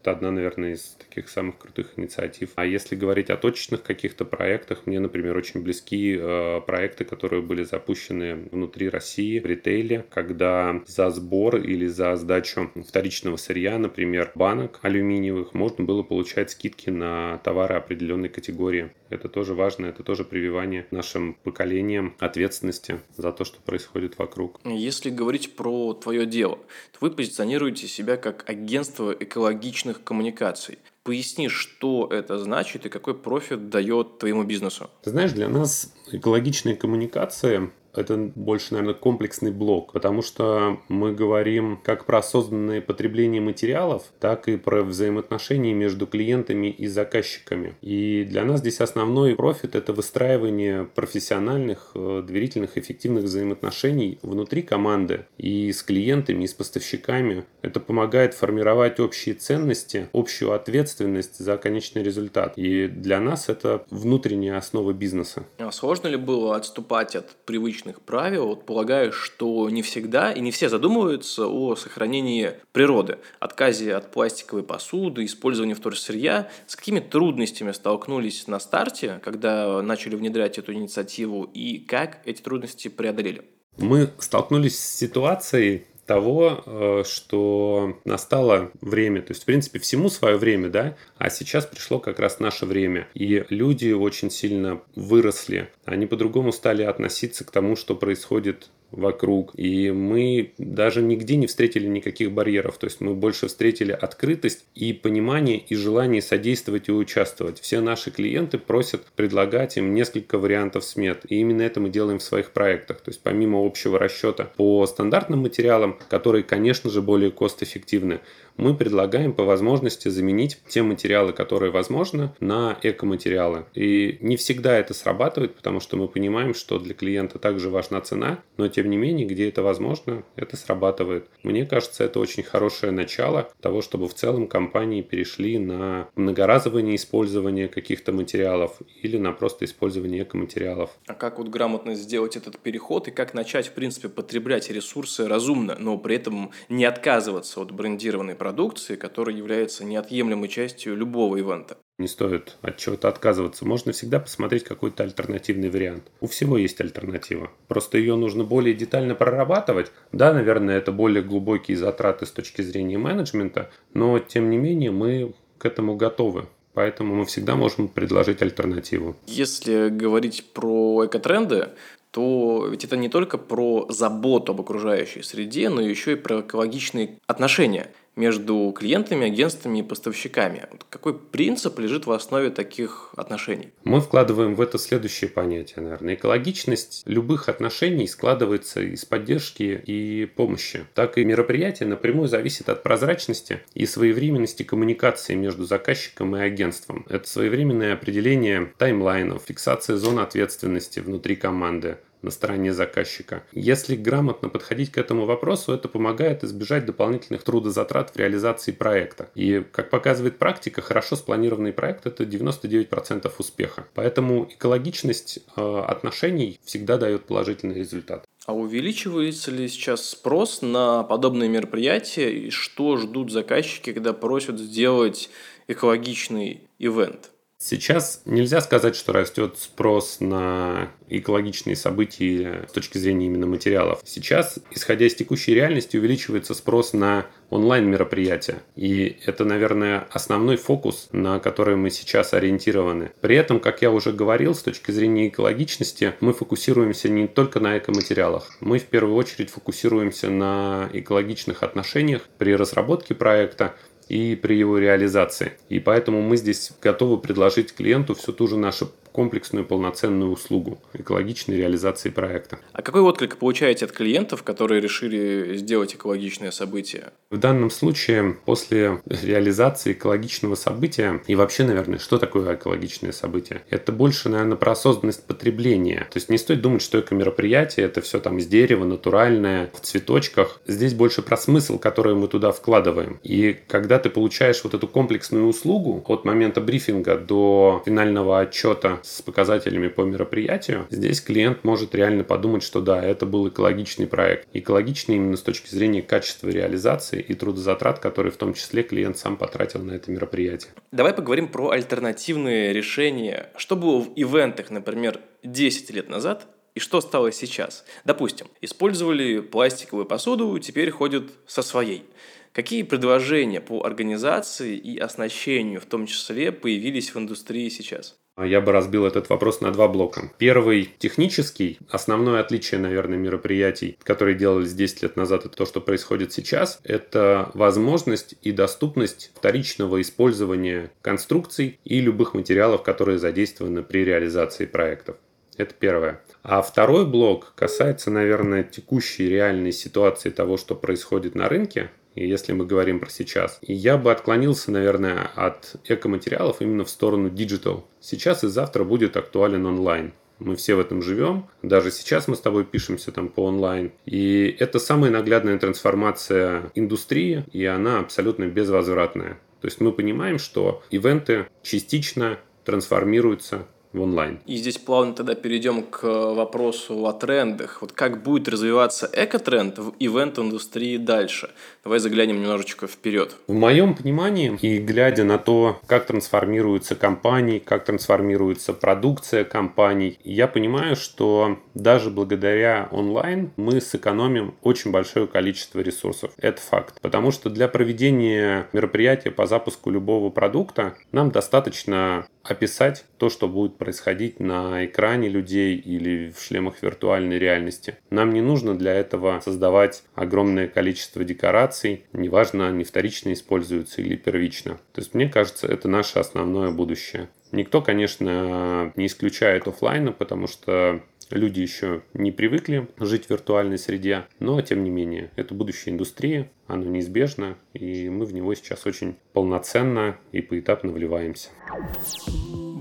Это 0.07 0.15
одна, 0.15 0.31
наверное, 0.31 0.71
из 0.71 0.95
таких 1.09 1.27
самых 1.27 1.57
крутых 1.57 1.99
инициатив. 1.99 2.51
А 2.55 2.65
если 2.65 2.95
говорить 2.95 3.29
о 3.29 3.35
точечных 3.35 3.83
каких-то 3.83 4.23
проектах, 4.23 4.83
мне, 4.85 5.01
например, 5.01 5.35
очень 5.35 5.61
близки 5.61 6.17
э, 6.17 6.61
проекты, 6.65 7.03
которые 7.03 7.41
были 7.41 7.63
запущены 7.63 8.47
внутри 8.49 8.87
России 8.87 9.37
в 9.39 9.45
ритейле, 9.45 10.05
когда 10.09 10.81
за 10.87 11.09
сбор 11.09 11.57
или 11.57 11.87
за 11.87 12.15
сдачу 12.15 12.71
вторичного 12.87 13.35
сырья, 13.35 13.77
например, 13.77 14.31
банок 14.33 14.79
алюминиевых, 14.81 15.53
можно 15.53 15.83
было 15.83 16.03
получать 16.03 16.51
скидки 16.51 16.89
на 16.89 17.39
товары 17.39 17.75
определенной 17.75 18.29
категории. 18.29 18.91
Это 19.09 19.29
тоже 19.29 19.53
важно, 19.53 19.87
это 19.87 20.03
тоже 20.03 20.23
прививание 20.23 20.85
нашим 20.91 21.35
поколениям 21.43 22.15
ответственности 22.19 22.99
за 23.15 23.31
то, 23.31 23.45
что 23.45 23.59
происходит 23.61 24.17
вокруг. 24.17 24.59
Если 24.65 25.09
говорить 25.09 25.55
про 25.55 25.93
твое 25.93 26.25
дело, 26.25 26.57
то 26.91 26.99
вы 27.01 27.11
позиционируете 27.11 27.87
себя 27.87 28.17
как 28.17 28.49
агентство 28.49 29.11
экологичных 29.11 29.96
экологичных 29.97 30.03
коммуникаций. 30.03 30.79
Поясни, 31.03 31.47
что 31.47 32.07
это 32.11 32.37
значит 32.37 32.85
и 32.85 32.89
какой 32.89 33.13
профит 33.13 33.69
дает 33.69 34.19
твоему 34.19 34.43
бизнесу. 34.43 34.89
Ты 35.03 35.11
знаешь, 35.11 35.31
для 35.31 35.47
нас 35.47 35.93
экологичные 36.11 36.75
коммуникации 36.75 37.71
это 37.93 38.17
больше, 38.17 38.73
наверное, 38.73 38.93
комплексный 38.93 39.51
блок, 39.51 39.93
потому 39.93 40.21
что 40.21 40.79
мы 40.87 41.13
говорим 41.13 41.79
как 41.83 42.05
про 42.05 42.19
осознанное 42.19 42.81
потребление 42.81 43.41
материалов, 43.41 44.03
так 44.19 44.47
и 44.47 44.57
про 44.57 44.83
взаимоотношения 44.83 45.73
между 45.73 46.07
клиентами 46.07 46.67
и 46.67 46.87
заказчиками. 46.87 47.75
И 47.81 48.25
для 48.29 48.43
нас 48.43 48.59
здесь 48.59 48.81
основной 48.81 49.35
профит– 49.35 49.75
это 49.75 49.93
выстраивание 49.93 50.85
профессиональных, 50.85 51.91
э, 51.95 52.23
доверительных, 52.25 52.77
эффективных 52.77 53.25
взаимоотношений 53.25 54.19
внутри 54.21 54.61
команды 54.61 55.25
и 55.37 55.71
с 55.71 55.83
клиентами, 55.83 56.43
и 56.43 56.47
с 56.47 56.53
поставщиками. 56.53 57.45
Это 57.61 57.79
помогает 57.79 58.33
формировать 58.33 58.99
общие 58.99 59.35
ценности, 59.35 60.09
общую 60.13 60.53
ответственность 60.53 61.37
за 61.37 61.57
конечный 61.57 62.03
результат. 62.03 62.53
И 62.57 62.87
для 62.87 63.19
нас 63.19 63.49
это 63.49 63.85
внутренняя 63.89 64.57
основа 64.57 64.93
бизнеса. 64.93 65.45
А 65.57 65.71
сложно 65.71 66.07
ли 66.07 66.17
было 66.17 66.55
отступать 66.55 67.15
от 67.15 67.35
привычных 67.45 67.86
этичных 67.87 68.01
правил, 68.01 68.47
вот 68.47 68.65
полагаю, 68.65 69.11
что 69.11 69.69
не 69.69 69.81
всегда 69.81 70.31
и 70.31 70.41
не 70.41 70.51
все 70.51 70.69
задумываются 70.69 71.47
о 71.47 71.75
сохранении 71.75 72.53
природы, 72.71 73.17
отказе 73.39 73.95
от 73.95 74.11
пластиковой 74.11 74.63
посуды, 74.63 75.25
использовании 75.25 75.73
вторсырья. 75.73 76.49
С 76.67 76.75
какими 76.75 76.99
трудностями 76.99 77.71
столкнулись 77.71 78.47
на 78.47 78.59
старте, 78.59 79.19
когда 79.23 79.81
начали 79.81 80.15
внедрять 80.15 80.57
эту 80.57 80.73
инициативу, 80.73 81.49
и 81.53 81.79
как 81.79 82.19
эти 82.25 82.41
трудности 82.41 82.87
преодолели? 82.87 83.43
Мы 83.77 84.09
столкнулись 84.19 84.79
с 84.79 84.97
ситуацией, 84.97 85.85
того, 86.07 86.63
э, 86.65 87.03
что 87.05 87.99
настало 88.05 88.71
время, 88.81 89.21
то 89.21 89.31
есть, 89.31 89.43
в 89.43 89.45
принципе, 89.45 89.77
всему 89.79 90.09
свое 90.09 90.37
время, 90.37 90.69
да, 90.69 90.97
а 91.17 91.29
сейчас 91.29 91.65
пришло 91.65 91.99
как 91.99 92.19
раз 92.19 92.39
наше 92.39 92.65
время. 92.65 93.07
И 93.13 93.45
люди 93.49 93.91
очень 93.91 94.31
сильно 94.31 94.81
выросли, 94.95 95.69
они 95.85 96.07
по-другому 96.07 96.51
стали 96.51 96.81
относиться 96.83 97.43
к 97.43 97.51
тому, 97.51 97.75
что 97.75 97.93
происходит 97.95 98.69
вокруг. 98.91 99.51
И 99.55 99.91
мы 99.91 100.53
даже 100.57 101.01
нигде 101.01 101.35
не 101.35 101.47
встретили 101.47 101.87
никаких 101.87 102.31
барьеров. 102.31 102.77
То 102.77 102.85
есть 102.85 103.01
мы 103.01 103.13
больше 103.13 103.47
встретили 103.47 103.91
открытость 103.91 104.65
и 104.75 104.93
понимание 104.93 105.57
и 105.57 105.75
желание 105.75 106.21
содействовать 106.21 106.89
и 106.89 106.91
участвовать. 106.91 107.59
Все 107.59 107.81
наши 107.81 108.11
клиенты 108.11 108.57
просят 108.57 109.05
предлагать 109.15 109.77
им 109.77 109.93
несколько 109.93 110.37
вариантов 110.37 110.83
смет. 110.83 111.25
И 111.27 111.35
именно 111.35 111.61
это 111.61 111.79
мы 111.79 111.89
делаем 111.89 112.19
в 112.19 112.23
своих 112.23 112.51
проектах. 112.51 113.01
То 113.01 113.09
есть 113.09 113.21
помимо 113.21 113.65
общего 113.65 113.99
расчета 113.99 114.45
по 114.55 114.85
стандартным 114.85 115.39
материалам, 115.39 115.97
которые, 116.09 116.43
конечно 116.43 116.89
же, 116.89 117.01
более 117.01 117.31
кост-эффективны, 117.31 118.21
мы 118.57 118.75
предлагаем 118.75 119.33
по 119.33 119.43
возможности 119.43 120.09
заменить 120.09 120.59
те 120.67 120.81
материалы, 120.83 121.33
которые 121.33 121.71
возможно, 121.71 122.35
на 122.39 122.77
экоматериалы. 122.81 123.65
И 123.73 124.17
не 124.21 124.35
всегда 124.37 124.77
это 124.77 124.93
срабатывает, 124.93 125.55
потому 125.55 125.79
что 125.79 125.97
мы 125.97 126.07
понимаем, 126.07 126.53
что 126.53 126.79
для 126.79 126.93
клиента 126.93 127.39
также 127.39 127.69
важна 127.69 128.01
цена, 128.01 128.39
но 128.57 128.67
тем 128.67 128.89
не 128.89 128.97
менее, 128.97 129.27
где 129.27 129.49
это 129.49 129.61
возможно, 129.61 130.23
это 130.35 130.57
срабатывает. 130.57 131.27
Мне 131.43 131.65
кажется, 131.65 132.03
это 132.03 132.19
очень 132.19 132.43
хорошее 132.43 132.91
начало 132.91 133.49
того, 133.61 133.81
чтобы 133.81 134.07
в 134.07 134.13
целом 134.13 134.47
компании 134.47 135.01
перешли 135.01 135.59
на 135.59 136.09
многоразовое 136.15 136.81
неиспользование 136.81 137.67
каких-то 137.67 138.11
материалов 138.11 138.77
или 139.01 139.17
на 139.17 139.31
просто 139.31 139.65
использование 139.65 140.23
экоматериалов. 140.23 140.91
А 141.07 141.13
как 141.13 141.37
вот 141.37 141.49
грамотно 141.49 141.95
сделать 141.95 142.35
этот 142.35 142.57
переход 142.59 143.07
и 143.07 143.11
как 143.11 143.33
начать, 143.33 143.67
в 143.67 143.73
принципе, 143.73 144.09
потреблять 144.09 144.69
ресурсы 144.71 145.27
разумно, 145.27 145.77
но 145.79 145.97
при 145.97 146.15
этом 146.15 146.51
не 146.69 146.85
отказываться 146.85 147.61
от 147.61 147.71
брендированной 147.71 148.33
продукции? 148.33 148.46
Продукции, 148.47 148.95
которая 148.95 149.35
является 149.35 149.83
неотъемлемой 149.83 150.47
частью 150.47 150.95
любого 150.95 151.35
ивента. 151.35 151.75
Не 151.99 152.07
стоит 152.07 152.55
от 152.61 152.77
чего-то 152.77 153.09
отказываться. 153.09 153.65
Можно 153.65 153.91
всегда 153.91 154.21
посмотреть 154.21 154.63
какой-то 154.63 155.03
альтернативный 155.03 155.69
вариант. 155.69 156.03
У 156.21 156.27
всего 156.27 156.57
есть 156.57 156.79
альтернатива. 156.79 157.51
Просто 157.67 157.97
ее 157.97 158.15
нужно 158.15 158.45
более 158.45 158.73
детально 158.73 159.15
прорабатывать. 159.15 159.91
Да, 160.13 160.31
наверное, 160.33 160.77
это 160.77 160.93
более 160.93 161.23
глубокие 161.23 161.75
затраты 161.75 162.25
с 162.25 162.31
точки 162.31 162.61
зрения 162.61 162.97
менеджмента, 162.97 163.69
но 163.93 164.17
тем 164.19 164.49
не 164.49 164.57
менее 164.57 164.91
мы 164.91 165.33
к 165.57 165.65
этому 165.65 165.97
готовы. 165.97 166.45
Поэтому 166.73 167.15
мы 167.15 167.25
всегда 167.25 167.57
можем 167.57 167.89
предложить 167.89 168.41
альтернативу. 168.41 169.17
Если 169.25 169.89
говорить 169.89 170.45
про 170.53 171.05
экотренды, 171.05 171.69
то 172.11 172.67
ведь 172.71 172.85
это 172.85 172.97
не 172.97 173.09
только 173.09 173.37
про 173.37 173.85
заботу 173.89 174.53
об 174.53 174.61
окружающей 174.61 175.21
среде, 175.21 175.69
но 175.69 175.81
еще 175.81 176.13
и 176.13 176.15
про 176.15 176.39
экологичные 176.41 177.19
отношения 177.27 177.91
между 178.17 178.73
клиентами, 178.77 179.27
агентствами 179.27 179.79
и 179.79 179.83
поставщиками. 179.83 180.67
Какой 180.89 181.17
принцип 181.17 181.79
лежит 181.79 182.05
в 182.05 182.11
основе 182.11 182.49
таких 182.49 183.13
отношений? 183.15 183.69
Мы 183.83 184.01
вкладываем 184.01 184.55
в 184.55 184.61
это 184.61 184.77
следующее 184.77 185.29
понятие, 185.29 185.83
наверное. 185.83 186.15
Экологичность 186.15 187.03
любых 187.05 187.47
отношений 187.47 188.07
складывается 188.07 188.81
из 188.81 189.05
поддержки 189.05 189.81
и 189.85 190.25
помощи. 190.25 190.85
Так 190.93 191.17
и 191.17 191.23
мероприятие 191.23 191.87
напрямую 191.87 192.27
зависит 192.27 192.69
от 192.69 192.83
прозрачности 192.83 193.61
и 193.73 193.85
своевременности 193.85 194.63
коммуникации 194.63 195.35
между 195.35 195.65
заказчиком 195.65 196.35
и 196.35 196.41
агентством. 196.41 197.05
Это 197.09 197.27
своевременное 197.27 197.93
определение 197.93 198.73
таймлайнов, 198.77 199.43
фиксация 199.45 199.95
зон 199.97 200.19
ответственности 200.19 200.99
внутри 200.99 201.35
команды, 201.35 201.97
на 202.21 202.31
стороне 202.31 202.73
заказчика. 202.73 203.43
Если 203.51 203.95
грамотно 203.95 204.49
подходить 204.49 204.91
к 204.91 204.97
этому 204.97 205.25
вопросу, 205.25 205.73
это 205.73 205.87
помогает 205.87 206.43
избежать 206.43 206.85
дополнительных 206.85 207.43
трудозатрат 207.43 208.11
в 208.11 208.17
реализации 208.17 208.71
проекта. 208.71 209.29
И, 209.35 209.63
как 209.71 209.89
показывает 209.89 210.37
практика, 210.37 210.81
хорошо 210.81 211.15
спланированный 211.15 211.73
проект– 211.73 212.05
это 212.05 212.23
99% 212.23 213.31
успеха. 213.37 213.87
Поэтому 213.93 214.47
экологичность 214.49 215.39
э, 215.55 215.83
отношений 215.87 216.59
всегда 216.63 216.97
дает 216.97 217.25
положительный 217.25 217.75
результат. 217.75 218.25
А 218.45 218.53
увеличивается 218.53 219.51
ли 219.51 219.67
сейчас 219.67 220.09
спрос 220.09 220.61
на 220.61 221.03
подобные 221.03 221.49
мероприятия 221.49 222.31
и 222.31 222.49
что 222.49 222.95
ждут 222.95 223.29
заказчики, 223.29 223.91
когда 223.91 224.13
просят 224.13 224.57
сделать 224.57 225.29
экологичный 225.67 226.61
ивент? 226.79 227.31
Сейчас 227.59 228.21
нельзя 228.25 228.61
сказать, 228.61 228.95
что 228.95 229.13
растет 229.13 229.57
спрос 229.57 230.17
на 230.19 230.91
экологичные 231.09 231.75
события 231.75 232.65
с 232.69 232.71
точки 232.71 232.99
зрения 232.99 233.25
именно 233.25 233.47
материалов. 233.47 233.99
Сейчас, 234.05 234.59
исходя 234.69 235.07
из 235.07 235.15
текущей 235.15 235.55
реальности, 235.55 235.97
увеличивается 235.97 236.53
спрос 236.53 236.93
на 236.93 237.25
онлайн-мероприятия. 237.49 238.59
И 238.75 239.17
это, 239.25 239.43
наверное, 239.43 240.07
основной 240.11 240.57
фокус, 240.57 241.09
на 241.11 241.39
который 241.39 241.75
мы 241.75 241.89
сейчас 241.89 242.33
ориентированы. 242.33 243.11
При 243.21 243.35
этом, 243.35 243.59
как 243.59 243.81
я 243.81 243.89
уже 243.89 244.11
говорил, 244.13 244.53
с 244.53 244.61
точки 244.61 244.91
зрения 244.91 245.27
экологичности, 245.27 246.13
мы 246.19 246.33
фокусируемся 246.33 247.09
не 247.09 247.27
только 247.27 247.59
на 247.59 247.79
экоматериалах. 247.79 248.55
Мы 248.59 248.77
в 248.77 248.85
первую 248.85 249.15
очередь 249.15 249.49
фокусируемся 249.49 250.29
на 250.29 250.89
экологичных 250.93 251.63
отношениях 251.63 252.21
при 252.37 252.55
разработке 252.55 253.15
проекта, 253.15 253.75
и 254.09 254.35
при 254.35 254.57
его 254.57 254.77
реализации. 254.77 255.53
И 255.69 255.79
поэтому 255.79 256.21
мы 256.21 256.37
здесь 256.37 256.71
готовы 256.81 257.17
предложить 257.17 257.73
клиенту 257.73 258.15
всю 258.15 258.33
ту 258.33 258.47
же 258.47 258.57
нашу 258.57 258.91
комплексную 259.17 259.65
полноценную 259.65 260.29
услугу 260.29 260.79
экологичной 260.93 261.57
реализации 261.57 262.09
проекта. 262.09 262.59
А 262.71 262.83
какой 262.83 263.01
отклик 263.01 263.37
получаете 263.37 263.85
от 263.85 263.91
клиентов, 263.91 264.43
которые 264.43 264.79
решили 264.79 265.57
сделать 265.57 265.95
экологичное 265.95 266.51
событие? 266.51 267.05
В 267.31 267.37
данном 267.37 267.71
случае, 267.71 268.37
после 268.45 269.01
реализации 269.07 269.93
экологичного 269.93 270.53
события, 270.53 271.19
и 271.25 271.33
вообще, 271.33 271.63
наверное, 271.63 271.97
что 271.97 272.19
такое 272.19 272.53
экологичное 272.53 273.11
событие? 273.11 273.63
Это 273.71 273.91
больше, 273.91 274.29
наверное, 274.29 274.55
про 274.55 274.73
осознанность 274.73 275.25
потребления. 275.25 276.07
То 276.11 276.17
есть 276.17 276.29
не 276.29 276.37
стоит 276.37 276.61
думать, 276.61 276.83
что 276.83 276.99
эко-мероприятие– 276.99 277.85
это 277.87 278.01
все 278.01 278.19
там 278.19 278.37
из 278.37 278.45
дерева, 278.45 278.85
натуральное, 278.85 279.71
в 279.73 279.79
цветочках. 279.79 280.61
Здесь 280.67 280.93
больше 280.93 281.23
про 281.23 281.37
смысл, 281.37 281.79
который 281.79 282.13
мы 282.13 282.27
туда 282.27 282.51
вкладываем. 282.51 283.19
И 283.23 283.57
когда 283.67 283.96
когда 283.97 284.09
ты 284.09 284.13
получаешь 284.13 284.63
вот 284.63 284.75
эту 284.75 284.87
комплексную 284.87 285.47
услугу 285.47 286.03
от 286.07 286.23
момента 286.23 286.61
брифинга 286.61 287.17
до 287.17 287.81
финального 287.83 288.41
отчета 288.41 288.99
с 289.01 289.23
показателями 289.23 289.87
по 289.87 290.01
мероприятию, 290.01 290.85
здесь 290.91 291.19
клиент 291.19 291.63
может 291.63 291.95
реально 291.95 292.23
подумать, 292.23 292.61
что 292.61 292.79
да, 292.79 293.03
это 293.03 293.25
был 293.25 293.47
экологичный 293.47 294.05
проект. 294.05 294.47
Экологичный 294.53 295.15
именно 295.15 295.35
с 295.35 295.41
точки 295.41 295.69
зрения 295.69 296.03
качества 296.03 296.49
реализации 296.49 297.19
и 297.27 297.33
трудозатрат, 297.33 297.97
которые 297.97 298.31
в 298.31 298.37
том 298.37 298.53
числе 298.53 298.83
клиент 298.83 299.17
сам 299.17 299.35
потратил 299.35 299.81
на 299.81 299.93
это 299.93 300.11
мероприятие. 300.11 300.73
Давай 300.91 301.13
поговорим 301.13 301.47
про 301.47 301.71
альтернативные 301.71 302.73
решения. 302.73 303.49
Что 303.57 303.75
было 303.75 304.01
в 304.01 304.09
ивентах, 304.15 304.69
например, 304.69 305.21
10 305.43 305.89
лет 305.89 306.07
назад 306.07 306.45
и 306.77 306.79
что 306.79 307.01
стало 307.01 307.31
сейчас? 307.31 307.83
Допустим, 308.05 308.45
использовали 308.61 309.39
пластиковую 309.39 310.05
посуду, 310.05 310.59
теперь 310.59 310.91
ходят 310.91 311.31
со 311.47 311.63
своей. 311.63 312.05
Какие 312.53 312.83
предложения 312.83 313.61
по 313.61 313.83
организации 313.83 314.75
и 314.75 314.97
оснащению 314.97 315.81
в 315.81 315.85
том 315.85 316.05
числе 316.05 316.51
появились 316.51 317.13
в 317.13 317.19
индустрии 317.19 317.69
сейчас? 317.69 318.15
Я 318.39 318.61
бы 318.61 318.71
разбил 318.71 319.07
этот 319.07 319.29
вопрос 319.29 319.61
на 319.61 319.71
два 319.71 319.87
блока. 319.87 320.31
Первый 320.37 320.91
технический. 320.99 321.79
Основное 321.89 322.39
отличие, 322.39 322.79
наверное, 322.79 323.17
мероприятий, 323.17 323.97
которые 324.03 324.35
делались 324.35 324.73
10 324.73 325.01
лет 325.01 325.15
назад, 325.15 325.45
это 325.45 325.57
то, 325.57 325.65
что 325.65 325.81
происходит 325.81 326.33
сейчас. 326.33 326.79
Это 326.83 327.49
возможность 327.55 328.35
и 328.43 328.51
доступность 328.51 329.31
вторичного 329.33 329.99
использования 330.01 330.91
конструкций 331.01 331.79
и 331.83 331.99
любых 331.99 332.35
материалов, 332.35 332.83
которые 332.83 333.17
задействованы 333.17 333.81
при 333.81 334.05
реализации 334.05 334.67
проектов. 334.67 335.15
Это 335.57 335.73
первое. 335.73 336.21
А 336.43 336.61
второй 336.61 337.07
блок 337.07 337.53
касается, 337.55 338.11
наверное, 338.11 338.63
текущей 338.63 339.27
реальной 339.27 339.71
ситуации 339.71 340.29
того, 340.29 340.57
что 340.57 340.75
происходит 340.75 341.33
на 341.33 341.49
рынке, 341.49 341.89
если 342.25 342.53
мы 342.53 342.65
говорим 342.65 342.99
про 342.99 343.09
сейчас. 343.09 343.59
И 343.61 343.73
я 343.73 343.97
бы 343.97 344.11
отклонился, 344.11 344.71
наверное, 344.71 345.29
от 345.35 345.75
экоматериалов 345.85 346.61
именно 346.61 346.85
в 346.85 346.89
сторону 346.89 347.29
digital. 347.29 347.83
Сейчас 347.99 348.43
и 348.43 348.47
завтра 348.47 348.83
будет 348.83 349.17
актуален 349.17 349.65
онлайн. 349.65 350.13
Мы 350.39 350.55
все 350.55 350.75
в 350.75 350.79
этом 350.79 351.01
живем. 351.01 351.47
Даже 351.63 351.91
сейчас 351.91 352.27
мы 352.27 352.35
с 352.35 352.41
тобой 352.41 352.63
пишемся 352.63 353.11
там 353.11 353.27
по 353.27 353.45
онлайн. 353.45 353.91
И 354.05 354.55
это 354.59 354.79
самая 354.79 355.09
наглядная 355.09 355.57
трансформация 355.57 356.71
индустрии, 356.75 357.43
и 357.51 357.65
она 357.65 357.99
абсолютно 357.99 358.45
безвозвратная. 358.45 359.39
То 359.61 359.67
есть 359.67 359.81
мы 359.81 359.91
понимаем, 359.91 360.37
что 360.37 360.83
ивенты 360.91 361.47
частично 361.63 362.37
трансформируются 362.65 363.65
в 363.97 364.01
онлайн. 364.03 364.39
И 364.45 364.55
здесь 364.55 364.77
плавно 364.77 365.13
тогда 365.13 365.35
перейдем 365.35 365.83
к 365.83 366.03
вопросу 366.03 367.05
о 367.05 367.13
трендах. 367.13 367.81
Вот 367.81 367.91
как 367.91 368.23
будет 368.23 368.47
развиваться 368.47 369.09
экотренд 369.11 369.77
в 369.79 369.93
ивент-индустрии 369.99 370.97
дальше? 370.97 371.49
Давай 371.83 371.99
заглянем 371.99 372.41
немножечко 372.41 372.87
вперед. 372.87 373.35
В 373.47 373.53
моем 373.53 373.95
понимании 373.95 374.57
и 374.61 374.77
глядя 374.77 375.23
на 375.23 375.37
то, 375.37 375.79
как 375.87 376.05
трансформируются 376.05 376.95
компании, 376.95 377.59
как 377.59 377.85
трансформируется 377.85 378.73
продукция 378.73 379.43
компаний, 379.43 380.19
я 380.23 380.47
понимаю, 380.47 380.95
что 380.95 381.59
даже 381.73 382.09
благодаря 382.09 382.87
онлайн 382.91 383.51
мы 383.57 383.81
сэкономим 383.81 384.55
очень 384.61 384.91
большое 384.91 385.27
количество 385.27 385.79
ресурсов. 385.79 386.31
Это 386.37 386.61
факт. 386.61 386.99
Потому 387.01 387.31
что 387.31 387.49
для 387.49 387.67
проведения 387.67 388.67
мероприятия 388.73 389.31
по 389.31 389.45
запуску 389.45 389.89
любого 389.89 390.29
продукта 390.29 390.95
нам 391.11 391.31
достаточно 391.31 392.27
описать 392.51 393.05
то, 393.17 393.29
что 393.29 393.47
будет 393.47 393.77
происходить 393.77 394.39
на 394.39 394.85
экране 394.85 395.29
людей 395.29 395.75
или 395.75 396.31
в 396.35 396.41
шлемах 396.41 396.81
виртуальной 396.81 397.39
реальности. 397.39 397.97
Нам 398.09 398.33
не 398.33 398.41
нужно 398.41 398.77
для 398.77 398.93
этого 398.93 399.39
создавать 399.43 400.03
огромное 400.15 400.67
количество 400.67 401.23
декораций, 401.23 402.05
неважно, 402.13 402.67
они 402.67 402.83
вторично 402.83 403.33
используются 403.33 404.01
или 404.01 404.15
первично. 404.15 404.79
То 404.93 405.01
есть, 405.01 405.13
мне 405.13 405.29
кажется, 405.29 405.67
это 405.67 405.87
наше 405.87 406.19
основное 406.19 406.71
будущее. 406.71 407.29
Никто, 407.51 407.81
конечно, 407.81 408.91
не 408.95 409.05
исключает 409.05 409.67
офлайна, 409.67 410.11
потому 410.11 410.47
что 410.47 411.01
Люди 411.29 411.59
еще 411.59 412.03
не 412.13 412.31
привыкли 412.31 412.87
жить 412.99 413.25
в 413.25 413.29
виртуальной 413.29 413.77
среде, 413.77 414.25
но 414.39 414.61
тем 414.61 414.83
не 414.83 414.89
менее, 414.89 415.29
это 415.35 415.53
будущее 415.53 415.93
индустрии, 415.93 416.49
оно 416.67 416.85
неизбежно, 416.85 417.57
и 417.73 418.09
мы 418.09 418.25
в 418.25 418.33
него 418.33 418.53
сейчас 418.55 418.85
очень 418.85 419.15
полноценно 419.33 420.17
и 420.31 420.41
поэтапно 420.41 420.91
вливаемся. 420.91 421.49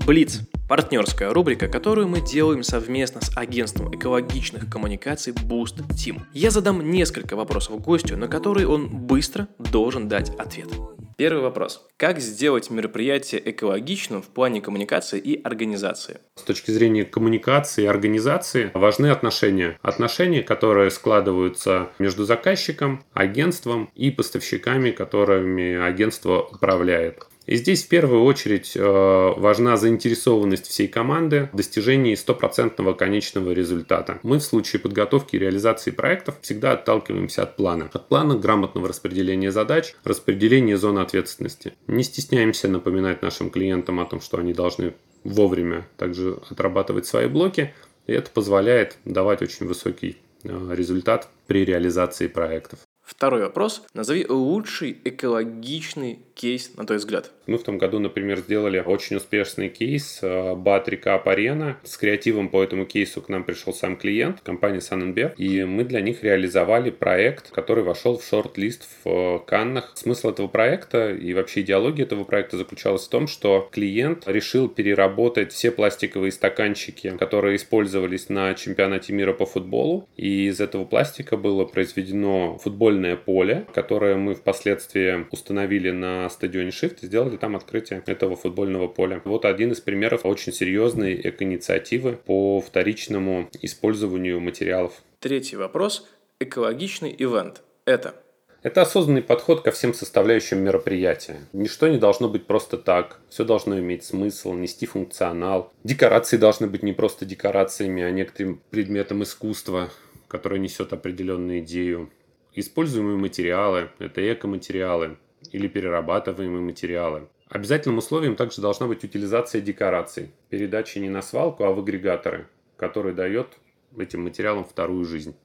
Блиц– 0.05 0.39
партнерская 0.69 1.33
рубрика, 1.33 1.67
которую 1.67 2.07
мы 2.07 2.21
делаем 2.21 2.63
совместно 2.63 3.19
с 3.19 3.35
агентством 3.35 3.93
экологичных 3.93 4.69
коммуникаций 4.69 5.33
Boost 5.33 5.85
Team. 5.89 6.21
Я 6.33 6.49
задам 6.49 6.89
несколько 6.89 7.35
вопросов 7.35 7.81
гостю, 7.81 8.15
на 8.15 8.29
которые 8.29 8.67
он 8.69 8.87
быстро 8.87 9.49
должен 9.59 10.07
дать 10.07 10.29
ответ. 10.37 10.69
Первый 11.17 11.41
вопрос. 11.41 11.83
Как 11.97 12.19
сделать 12.19 12.69
мероприятие 12.69 13.41
экологичным 13.49 14.21
в 14.21 14.27
плане 14.27 14.61
коммуникации 14.61 15.19
и 15.19 15.41
организации? 15.41 16.19
С 16.35 16.43
точки 16.43 16.69
зрения 16.69 17.05
коммуникации 17.05 17.85
и 17.85 17.87
организации 17.87 18.69
важны 18.75 19.07
отношения. 19.07 19.79
Отношения, 19.81 20.43
которые 20.43 20.91
складываются 20.91 21.89
между 21.97 22.23
заказчиком, 22.23 23.03
агентством 23.13 23.89
и 23.95 24.11
поставщиками, 24.11 24.91
которыми 24.91 25.83
агентство 25.83 26.41
управляет. 26.41 27.25
И 27.47 27.55
здесь 27.55 27.85
в 27.85 27.87
первую 27.87 28.23
очередь 28.23 28.73
э, 28.75 28.81
важна 28.81 29.77
заинтересованность 29.77 30.67
всей 30.67 30.89
команды 30.89 31.49
в 31.53 31.55
достижении 31.55 32.13
стопроцентного 32.13 32.93
конечного 32.93 33.51
результата. 33.51 34.19
Мы 34.21 34.39
в 34.39 34.43
случае 34.43 34.81
подготовки 34.81 35.37
и 35.37 35.39
реализации 35.39 35.91
проектов 35.91 36.35
всегда 36.41 36.73
отталкиваемся 36.73 37.43
от 37.43 37.55
плана. 37.55 37.89
От 37.93 38.09
плана 38.09 38.37
грамотного 38.37 38.89
распределения 38.89 39.49
задач, 39.53 39.95
распределения 40.03 40.75
зон 40.75 40.99
ответственности. 40.99 41.73
Не 41.87 42.03
стесняемся 42.03 42.67
напоминать 42.67 43.21
нашим 43.21 43.49
клиентам 43.49 44.01
о 44.01 44.05
том, 44.05 44.19
что 44.19 44.37
они 44.39 44.51
должны 44.51 44.93
вовремя 45.23 45.87
также 45.95 46.37
отрабатывать 46.49 47.05
свои 47.05 47.27
блоки. 47.27 47.73
И 48.07 48.11
это 48.11 48.29
позволяет 48.29 48.97
давать 49.05 49.41
очень 49.41 49.67
высокий 49.67 50.17
э, 50.43 50.73
результат 50.73 51.29
при 51.47 51.63
реализации 51.63 52.27
проектов. 52.27 52.79
Второй 53.03 53.43
вопрос. 53.43 53.83
Назови 53.93 54.25
лучший 54.27 54.99
экологичный 55.05 56.26
кейс, 56.37 56.71
на 56.77 56.85
твой 56.85 56.99
взгляд? 56.99 57.31
Мы 57.47 57.57
в 57.57 57.63
том 57.63 57.77
году, 57.77 57.99
например, 57.99 58.39
сделали 58.39 58.79
очень 58.79 59.15
успешный 59.15 59.69
кейс 59.69 60.19
э, 60.21 60.27
Battery 60.27 61.01
Cup 61.01 61.23
Arena. 61.25 61.75
С 61.83 61.97
креативом 61.97 62.49
по 62.49 62.63
этому 62.63 62.85
кейсу 62.85 63.21
к 63.21 63.29
нам 63.29 63.43
пришел 63.43 63.73
сам 63.73 63.97
клиент, 63.97 64.41
компания 64.41 64.79
Sun 64.79 65.33
и 65.37 65.63
мы 65.63 65.83
для 65.83 66.01
них 66.01 66.23
реализовали 66.23 66.89
проект, 66.89 67.51
который 67.51 67.83
вошел 67.83 68.17
в 68.17 68.23
шорт-лист 68.23 68.87
в 69.03 69.09
э, 69.09 69.39
Каннах. 69.47 69.93
Смысл 69.95 70.29
этого 70.29 70.47
проекта 70.47 71.11
и 71.11 71.33
вообще 71.33 71.61
идеология 71.61 72.05
этого 72.05 72.23
проекта 72.23 72.57
заключалась 72.57 73.05
в 73.05 73.09
том, 73.09 73.27
что 73.27 73.67
клиент 73.71 74.23
решил 74.27 74.67
переработать 74.67 75.53
все 75.53 75.71
пластиковые 75.71 76.31
стаканчики, 76.31 77.15
которые 77.17 77.55
использовались 77.55 78.29
на 78.29 78.53
чемпионате 78.53 79.13
мира 79.13 79.33
по 79.33 79.45
футболу, 79.45 80.07
и 80.15 80.47
из 80.47 80.59
этого 80.61 80.85
пластика 80.85 81.37
было 81.37 81.65
произведено 81.65 82.57
футбольное 82.57 83.15
поле, 83.15 83.65
которое 83.73 84.15
мы 84.15 84.35
впоследствии 84.35 85.25
установили 85.31 85.91
на 85.91 86.26
стадионе 86.29 86.69
Shift 86.69 86.99
и 87.01 87.07
сделали 87.07 87.37
там 87.37 87.55
открытие 87.55 88.03
этого 88.05 88.35
футбольного 88.35 88.87
поля. 88.87 89.21
Вот 89.25 89.45
один 89.45 89.71
из 89.71 89.79
примеров 89.79 90.25
очень 90.25 90.53
серьезной 90.53 91.15
эко-инициативы 91.15 92.13
по 92.13 92.61
вторичному 92.61 93.49
использованию 93.61 94.39
материалов. 94.39 94.93
Третий 95.19 95.55
вопрос. 95.55 96.07
Экологичный 96.39 97.15
ивент. 97.17 97.61
Это 97.85 98.15
это 98.63 98.81
осознанный 98.81 99.21
подход 99.21 99.61
ко 99.61 99.71
всем 99.71 99.93
составляющим 99.93 100.59
мероприятия. 100.59 101.47
Ничто 101.53 101.87
не 101.87 101.97
должно 101.97 102.27
быть 102.27 102.47
просто 102.47 102.77
так. 102.77 103.21
Все 103.29 103.45
должно 103.45 103.79
иметь 103.79 104.03
смысл, 104.03 104.53
нести 104.53 104.85
функционал. 104.85 105.71
Декорации 105.83 106.37
должны 106.37 106.67
быть 106.67 106.83
не 106.83 106.91
просто 106.91 107.25
декорациями, 107.25 108.03
а 108.03 108.11
некоторым 108.11 108.61
предметом 108.69 109.23
искусства, 109.23 109.89
который 110.27 110.59
несет 110.59 110.91
определенную 110.91 111.59
идею. 111.59 112.11
Используемые 112.55 113.17
материалы– 113.17 113.89
это 113.99 114.33
экоматериалы 114.33 115.17
или 115.51 115.67
перерабатываемые 115.67 116.61
материалы. 116.61 117.27
Обязательным 117.49 117.99
условием 117.99 118.35
также 118.35 118.61
должна 118.61 118.87
быть 118.87 119.03
утилизация 119.03 119.61
декораций, 119.61 120.31
передача 120.49 120.99
не 120.99 121.09
на 121.09 121.21
свалку, 121.21 121.63
а 121.63 121.71
в 121.71 121.79
агрегаторы, 121.79 122.47
который 122.75 123.13
дает 123.13 123.57
этим 123.97 124.23
материалам 124.23 124.65
вторую 124.65 125.05
жизнь. 125.05 125.35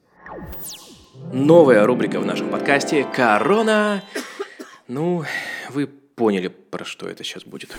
Новая 1.32 1.86
рубрика 1.86 2.18
в 2.18 2.26
нашем 2.26 2.50
подкасте 2.50 3.04
«Корона». 3.04 4.02
Ну, 4.88 5.24
вы 5.70 5.88
поняли, 6.14 6.48
про 6.48 6.84
что 6.84 7.08
это 7.08 7.24
сейчас 7.24 7.44
будет. 7.44 7.70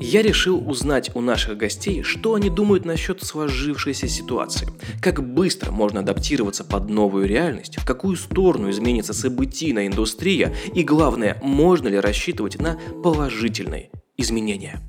Я 0.00 0.22
решил 0.22 0.68
узнать 0.68 1.10
у 1.14 1.20
наших 1.20 1.56
гостей, 1.56 2.02
что 2.02 2.34
они 2.34 2.50
думают 2.50 2.84
насчет 2.84 3.22
сложившейся 3.22 4.08
ситуации, 4.08 4.68
как 5.02 5.22
быстро 5.22 5.70
можно 5.70 6.00
адаптироваться 6.00 6.64
под 6.64 6.88
новую 6.88 7.26
реальность, 7.26 7.78
в 7.78 7.86
какую 7.86 8.16
сторону 8.16 8.70
изменится 8.70 9.12
событийная 9.12 9.86
индустрия 9.86 10.54
и, 10.74 10.82
главное, 10.82 11.38
можно 11.42 11.88
ли 11.88 11.98
рассчитывать 11.98 12.60
на 12.60 12.78
положительные 13.02 13.90
изменения. 14.16 14.80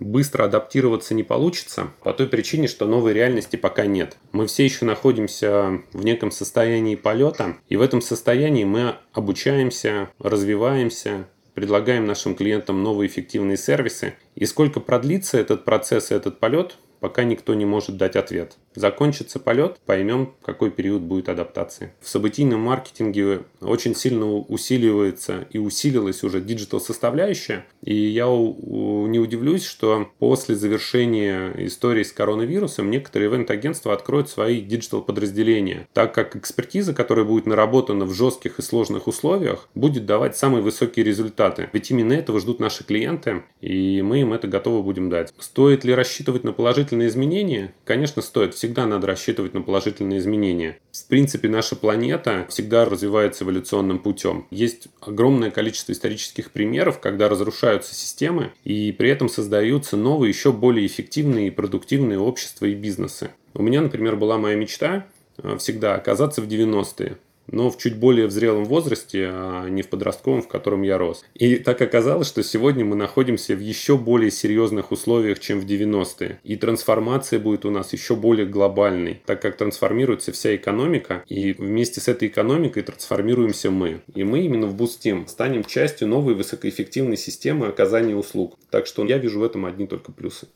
Быстро 0.00 0.44
адаптироваться 0.44 1.12
не 1.12 1.22
получится 1.22 1.88
по 2.02 2.14
той 2.14 2.26
причине, 2.26 2.68
что 2.68 2.86
новой 2.86 3.12
реальности 3.12 3.56
пока 3.56 3.84
нет. 3.84 4.16
Мы 4.32 4.46
все 4.46 4.64
еще 4.64 4.86
находимся 4.86 5.82
в 5.92 6.02
неком 6.02 6.30
состоянии 6.30 6.94
полета, 6.94 7.58
и 7.68 7.76
в 7.76 7.82
этом 7.82 8.00
состоянии 8.00 8.64
мы 8.64 8.94
обучаемся, 9.12 10.08
развиваемся, 10.18 11.28
предлагаем 11.54 12.04
нашим 12.04 12.34
клиентам 12.34 12.82
новые 12.82 13.08
эффективные 13.08 13.56
сервисы. 13.56 14.14
И 14.34 14.46
сколько 14.46 14.80
продлится 14.80 15.38
этот 15.38 15.64
процесс 15.64 16.10
и 16.10 16.14
этот 16.14 16.40
полет, 16.40 16.76
пока 17.00 17.24
никто 17.24 17.54
не 17.54 17.64
может 17.64 17.96
дать 17.96 18.16
ответ. 18.16 18.56
Закончится 18.74 19.40
полет, 19.40 19.78
поймем, 19.84 20.34
какой 20.42 20.70
период 20.70 21.02
будет 21.02 21.28
адаптации. 21.28 21.92
В 22.00 22.08
событийном 22.08 22.60
маркетинге 22.60 23.40
очень 23.60 23.96
сильно 23.96 24.26
усиливается 24.26 25.46
и 25.50 25.58
усилилась 25.58 26.22
уже 26.22 26.40
диджитал 26.40 26.80
составляющая. 26.80 27.66
И 27.82 27.94
я 27.94 28.26
не 28.26 29.18
удивлюсь, 29.18 29.64
что 29.64 30.10
после 30.18 30.54
завершения 30.54 31.52
истории 31.66 32.02
с 32.02 32.12
коронавирусом 32.12 32.90
некоторые 32.90 33.30
ивент-агентства 33.30 33.92
откроют 33.92 34.28
свои 34.28 34.60
диджитал 34.60 35.02
подразделения, 35.02 35.88
так 35.92 36.14
как 36.14 36.36
экспертиза, 36.36 36.94
которая 36.94 37.24
будет 37.24 37.46
наработана 37.46 38.04
в 38.04 38.12
жестких 38.12 38.58
и 38.58 38.62
сложных 38.62 39.06
условиях, 39.06 39.68
будет 39.74 40.06
давать 40.06 40.36
самые 40.36 40.62
высокие 40.62 41.04
результаты. 41.04 41.70
Ведь 41.72 41.90
именно 41.90 42.12
этого 42.12 42.38
ждут 42.40 42.60
наши 42.60 42.84
клиенты, 42.84 43.42
и 43.60 44.02
мы 44.02 44.20
им 44.20 44.32
это 44.32 44.46
готовы 44.46 44.82
будем 44.82 45.10
дать. 45.10 45.32
Стоит 45.38 45.84
ли 45.84 45.94
рассчитывать 45.94 46.44
на 46.44 46.52
положительные 46.52 46.89
изменения? 47.08 47.74
Конечно, 47.84 48.22
стоит 48.22 48.54
всегда 48.54 48.86
надо 48.86 49.06
рассчитывать 49.06 49.54
на 49.54 49.62
положительные 49.62 50.18
изменения. 50.18 50.78
В 50.92 51.06
принципе, 51.06 51.48
наша 51.48 51.76
планета 51.76 52.46
всегда 52.48 52.84
развивается 52.84 53.44
эволюционным 53.44 53.98
путем. 53.98 54.46
Есть 54.50 54.88
огромное 55.00 55.50
количество 55.50 55.92
исторических 55.92 56.50
примеров, 56.50 57.00
когда 57.00 57.28
разрушаются 57.28 57.94
системы 57.94 58.52
и 58.64 58.92
при 58.92 59.10
этом 59.10 59.28
создаются 59.28 59.96
новые, 59.96 60.30
еще 60.30 60.52
более 60.52 60.86
эффективные 60.86 61.48
и 61.48 61.50
продуктивные 61.50 62.18
общества 62.18 62.66
и 62.66 62.74
бизнесы. 62.74 63.30
У 63.54 63.62
меня, 63.62 63.80
например, 63.80 64.16
была 64.16 64.38
моя 64.38 64.56
мечта 64.56 65.06
э, 65.38 65.56
всегда 65.58 65.94
оказаться 65.94 66.40
в 66.40 66.48
90-е 66.48 67.18
но 67.50 67.70
в 67.70 67.78
чуть 67.78 67.96
более 67.96 68.26
в 68.26 68.30
зрелом 68.30 68.64
возрасте, 68.64 69.28
а 69.30 69.68
не 69.68 69.82
в 69.82 69.88
подростковом, 69.88 70.42
в 70.42 70.48
котором 70.48 70.82
я 70.82 70.98
рос. 70.98 71.24
И 71.34 71.56
так 71.56 71.80
оказалось, 71.82 72.28
что 72.28 72.42
сегодня 72.42 72.84
мы 72.84 72.96
находимся 72.96 73.54
в 73.54 73.60
еще 73.60 73.96
более 73.96 74.30
серьезных 74.30 74.92
условиях, 74.92 75.40
чем 75.40 75.60
в 75.60 75.66
90-е. 75.66 76.40
И 76.44 76.56
трансформация 76.56 77.38
будет 77.38 77.64
у 77.64 77.70
нас 77.70 77.92
еще 77.92 78.16
более 78.16 78.46
глобальной, 78.46 79.22
так 79.26 79.42
как 79.42 79.56
трансформируется 79.56 80.32
вся 80.32 80.54
экономика, 80.56 81.24
и 81.26 81.52
вместе 81.52 82.00
с 82.00 82.08
этой 82.08 82.28
экономикой 82.28 82.82
трансформируемся 82.82 83.70
мы. 83.70 84.00
И 84.14 84.24
мы 84.24 84.40
именно 84.40 84.66
в 84.66 84.80
Boostim 84.80 85.26
станем 85.28 85.64
частью 85.64 86.08
новой 86.08 86.34
высокоэффективной 86.34 87.16
системы 87.16 87.66
оказания 87.66 88.16
услуг. 88.16 88.56
Так 88.70 88.86
что 88.86 89.04
я 89.04 89.18
вижу 89.18 89.40
в 89.40 89.44
этом 89.44 89.66
одни 89.66 89.86
только 89.86 90.12
плюсы. 90.12 90.48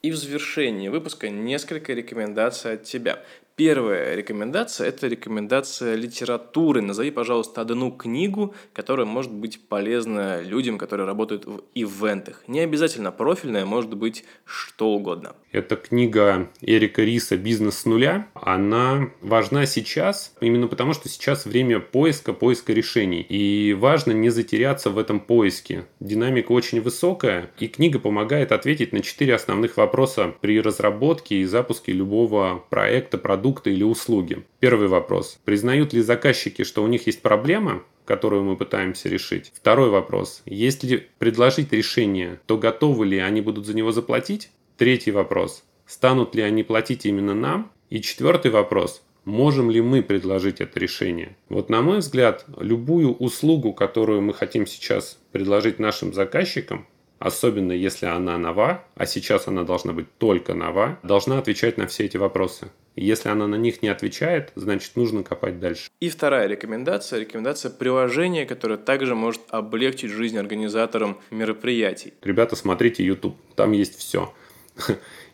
И 0.00 0.12
в 0.12 0.16
завершении 0.16 0.88
выпуска 0.88 1.28
несколько 1.28 1.92
рекомендаций 1.92 2.74
от 2.74 2.84
тебя. 2.84 3.24
Первая 3.58 4.14
рекомендация– 4.14 4.86
это 4.88 5.08
рекомендация 5.08 5.96
литературы. 5.96 6.80
Назови, 6.80 7.10
пожалуйста, 7.10 7.62
одну 7.62 7.90
книгу, 7.90 8.54
которая 8.72 9.04
может 9.04 9.32
быть 9.32 9.58
полезна 9.68 10.40
людям, 10.42 10.78
которые 10.78 11.08
работают 11.08 11.44
в 11.44 11.62
ивентах. 11.74 12.44
Не 12.46 12.60
обязательно 12.60 13.10
профильная, 13.10 13.66
может 13.66 13.96
быть 13.96 14.24
что 14.44 14.90
угодно. 14.90 15.34
Это 15.50 15.74
книга 15.74 16.48
Эрика 16.60 17.02
Риса 17.02 17.36
«Бизнес 17.36 17.78
с 17.78 17.84
нуля». 17.84 18.28
Она 18.34 19.10
важна 19.22 19.66
сейчас, 19.66 20.36
именно 20.40 20.68
потому 20.68 20.92
что 20.92 21.08
сейчас 21.08 21.44
время 21.44 21.80
поиска, 21.80 22.32
поиска 22.32 22.72
решений. 22.72 23.22
И 23.22 23.74
важно 23.74 24.12
не 24.12 24.28
затеряться 24.28 24.90
в 24.90 24.98
этом 24.98 25.18
поиске. 25.18 25.86
Динамика 25.98 26.52
очень 26.52 26.80
высокая, 26.80 27.50
и 27.58 27.66
книга 27.66 27.98
помогает 27.98 28.52
ответить 28.52 28.92
на 28.92 29.00
четыре 29.00 29.34
основных 29.34 29.76
вопроса 29.78 30.32
при 30.40 30.60
разработке 30.60 31.38
и 31.38 31.44
запуске 31.44 31.90
любого 31.90 32.62
проекта, 32.70 33.18
продукта 33.18 33.47
продукты 33.48 33.72
или 33.72 33.82
услуги. 33.82 34.44
Первый 34.60 34.88
вопрос. 34.88 35.38
Признают 35.44 35.94
ли 35.94 36.02
заказчики, 36.02 36.64
что 36.64 36.82
у 36.82 36.86
них 36.86 37.06
есть 37.06 37.22
проблема, 37.22 37.82
которую 38.04 38.44
мы 38.44 38.56
пытаемся 38.56 39.08
решить? 39.08 39.52
Второй 39.54 39.88
вопрос. 39.88 40.42
Если 40.44 41.08
предложить 41.18 41.72
решение, 41.72 42.40
то 42.46 42.58
готовы 42.58 43.06
ли 43.06 43.18
они 43.18 43.40
будут 43.40 43.64
за 43.64 43.74
него 43.74 43.90
заплатить? 43.90 44.50
Третий 44.76 45.12
вопрос. 45.12 45.64
Станут 45.86 46.34
ли 46.34 46.42
они 46.42 46.62
платить 46.62 47.06
именно 47.06 47.34
нам? 47.34 47.70
И 47.88 48.02
четвертый 48.02 48.50
вопрос. 48.50 49.02
Можем 49.24 49.70
ли 49.70 49.80
мы 49.80 50.02
предложить 50.02 50.60
это 50.60 50.78
решение? 50.78 51.36
Вот 51.48 51.70
на 51.70 51.80
мой 51.80 51.98
взгляд, 51.98 52.44
любую 52.58 53.14
услугу, 53.14 53.72
которую 53.72 54.20
мы 54.20 54.34
хотим 54.34 54.66
сейчас 54.66 55.18
предложить 55.32 55.78
нашим 55.78 56.12
заказчикам, 56.12 56.86
особенно 57.18 57.72
если 57.72 58.06
она 58.06 58.38
нова, 58.38 58.84
а 58.94 59.06
сейчас 59.06 59.48
она 59.48 59.64
должна 59.64 59.92
быть 59.92 60.06
только 60.18 60.54
нова, 60.54 60.98
должна 61.02 61.38
отвечать 61.38 61.78
на 61.78 61.86
все 61.86 62.04
эти 62.04 62.16
вопросы. 62.16 62.68
Если 63.00 63.28
она 63.28 63.46
на 63.46 63.54
них 63.54 63.80
не 63.80 63.88
отвечает, 63.88 64.50
значит 64.56 64.96
нужно 64.96 65.22
копать 65.22 65.60
дальше. 65.60 65.88
И 66.00 66.08
вторая 66.08 66.48
рекомендация, 66.48 67.20
рекомендация 67.20 67.70
приложения, 67.70 68.44
которое 68.44 68.76
также 68.76 69.14
может 69.14 69.42
облегчить 69.50 70.10
жизнь 70.10 70.36
организаторам 70.36 71.18
мероприятий. 71.30 72.14
Ребята, 72.22 72.56
смотрите 72.56 73.04
YouTube, 73.04 73.36
там 73.54 73.70
есть 73.72 73.96
все. 73.96 74.34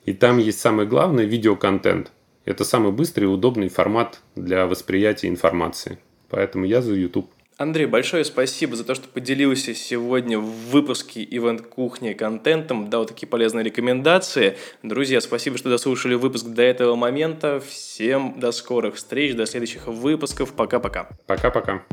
И 0.04 0.12
там 0.12 0.36
есть 0.36 0.60
самое 0.60 0.86
главное 0.86 1.24
видеоконтент. 1.24 2.12
Это 2.44 2.64
самый 2.64 2.92
быстрый 2.92 3.24
и 3.24 3.26
удобный 3.26 3.70
формат 3.70 4.20
для 4.36 4.66
восприятия 4.66 5.28
информации. 5.28 5.98
Поэтому 6.28 6.66
я 6.66 6.82
за 6.82 6.92
YouTube. 6.92 7.30
Андрей, 7.56 7.86
большое 7.86 8.24
спасибо 8.24 8.74
за 8.74 8.84
то, 8.84 8.96
что 8.96 9.08
поделился 9.08 9.74
сегодня 9.74 10.40
в 10.40 10.70
выпуске 10.70 11.22
Ивент 11.22 11.62
Кухни 11.62 12.12
контентом, 12.12 12.90
дал 12.90 13.06
такие 13.06 13.28
полезные 13.28 13.64
рекомендации. 13.64 14.56
Друзья, 14.82 15.20
спасибо, 15.20 15.56
что 15.56 15.70
дослушали 15.70 16.14
выпуск 16.14 16.46
до 16.46 16.62
этого 16.62 16.96
момента. 16.96 17.60
Всем 17.60 18.40
до 18.40 18.50
скорых 18.50 18.96
встреч, 18.96 19.36
до 19.36 19.46
следующих 19.46 19.86
выпусков. 19.86 20.52
Пока-пока. 20.52 21.08
Пока-пока. 21.26 21.84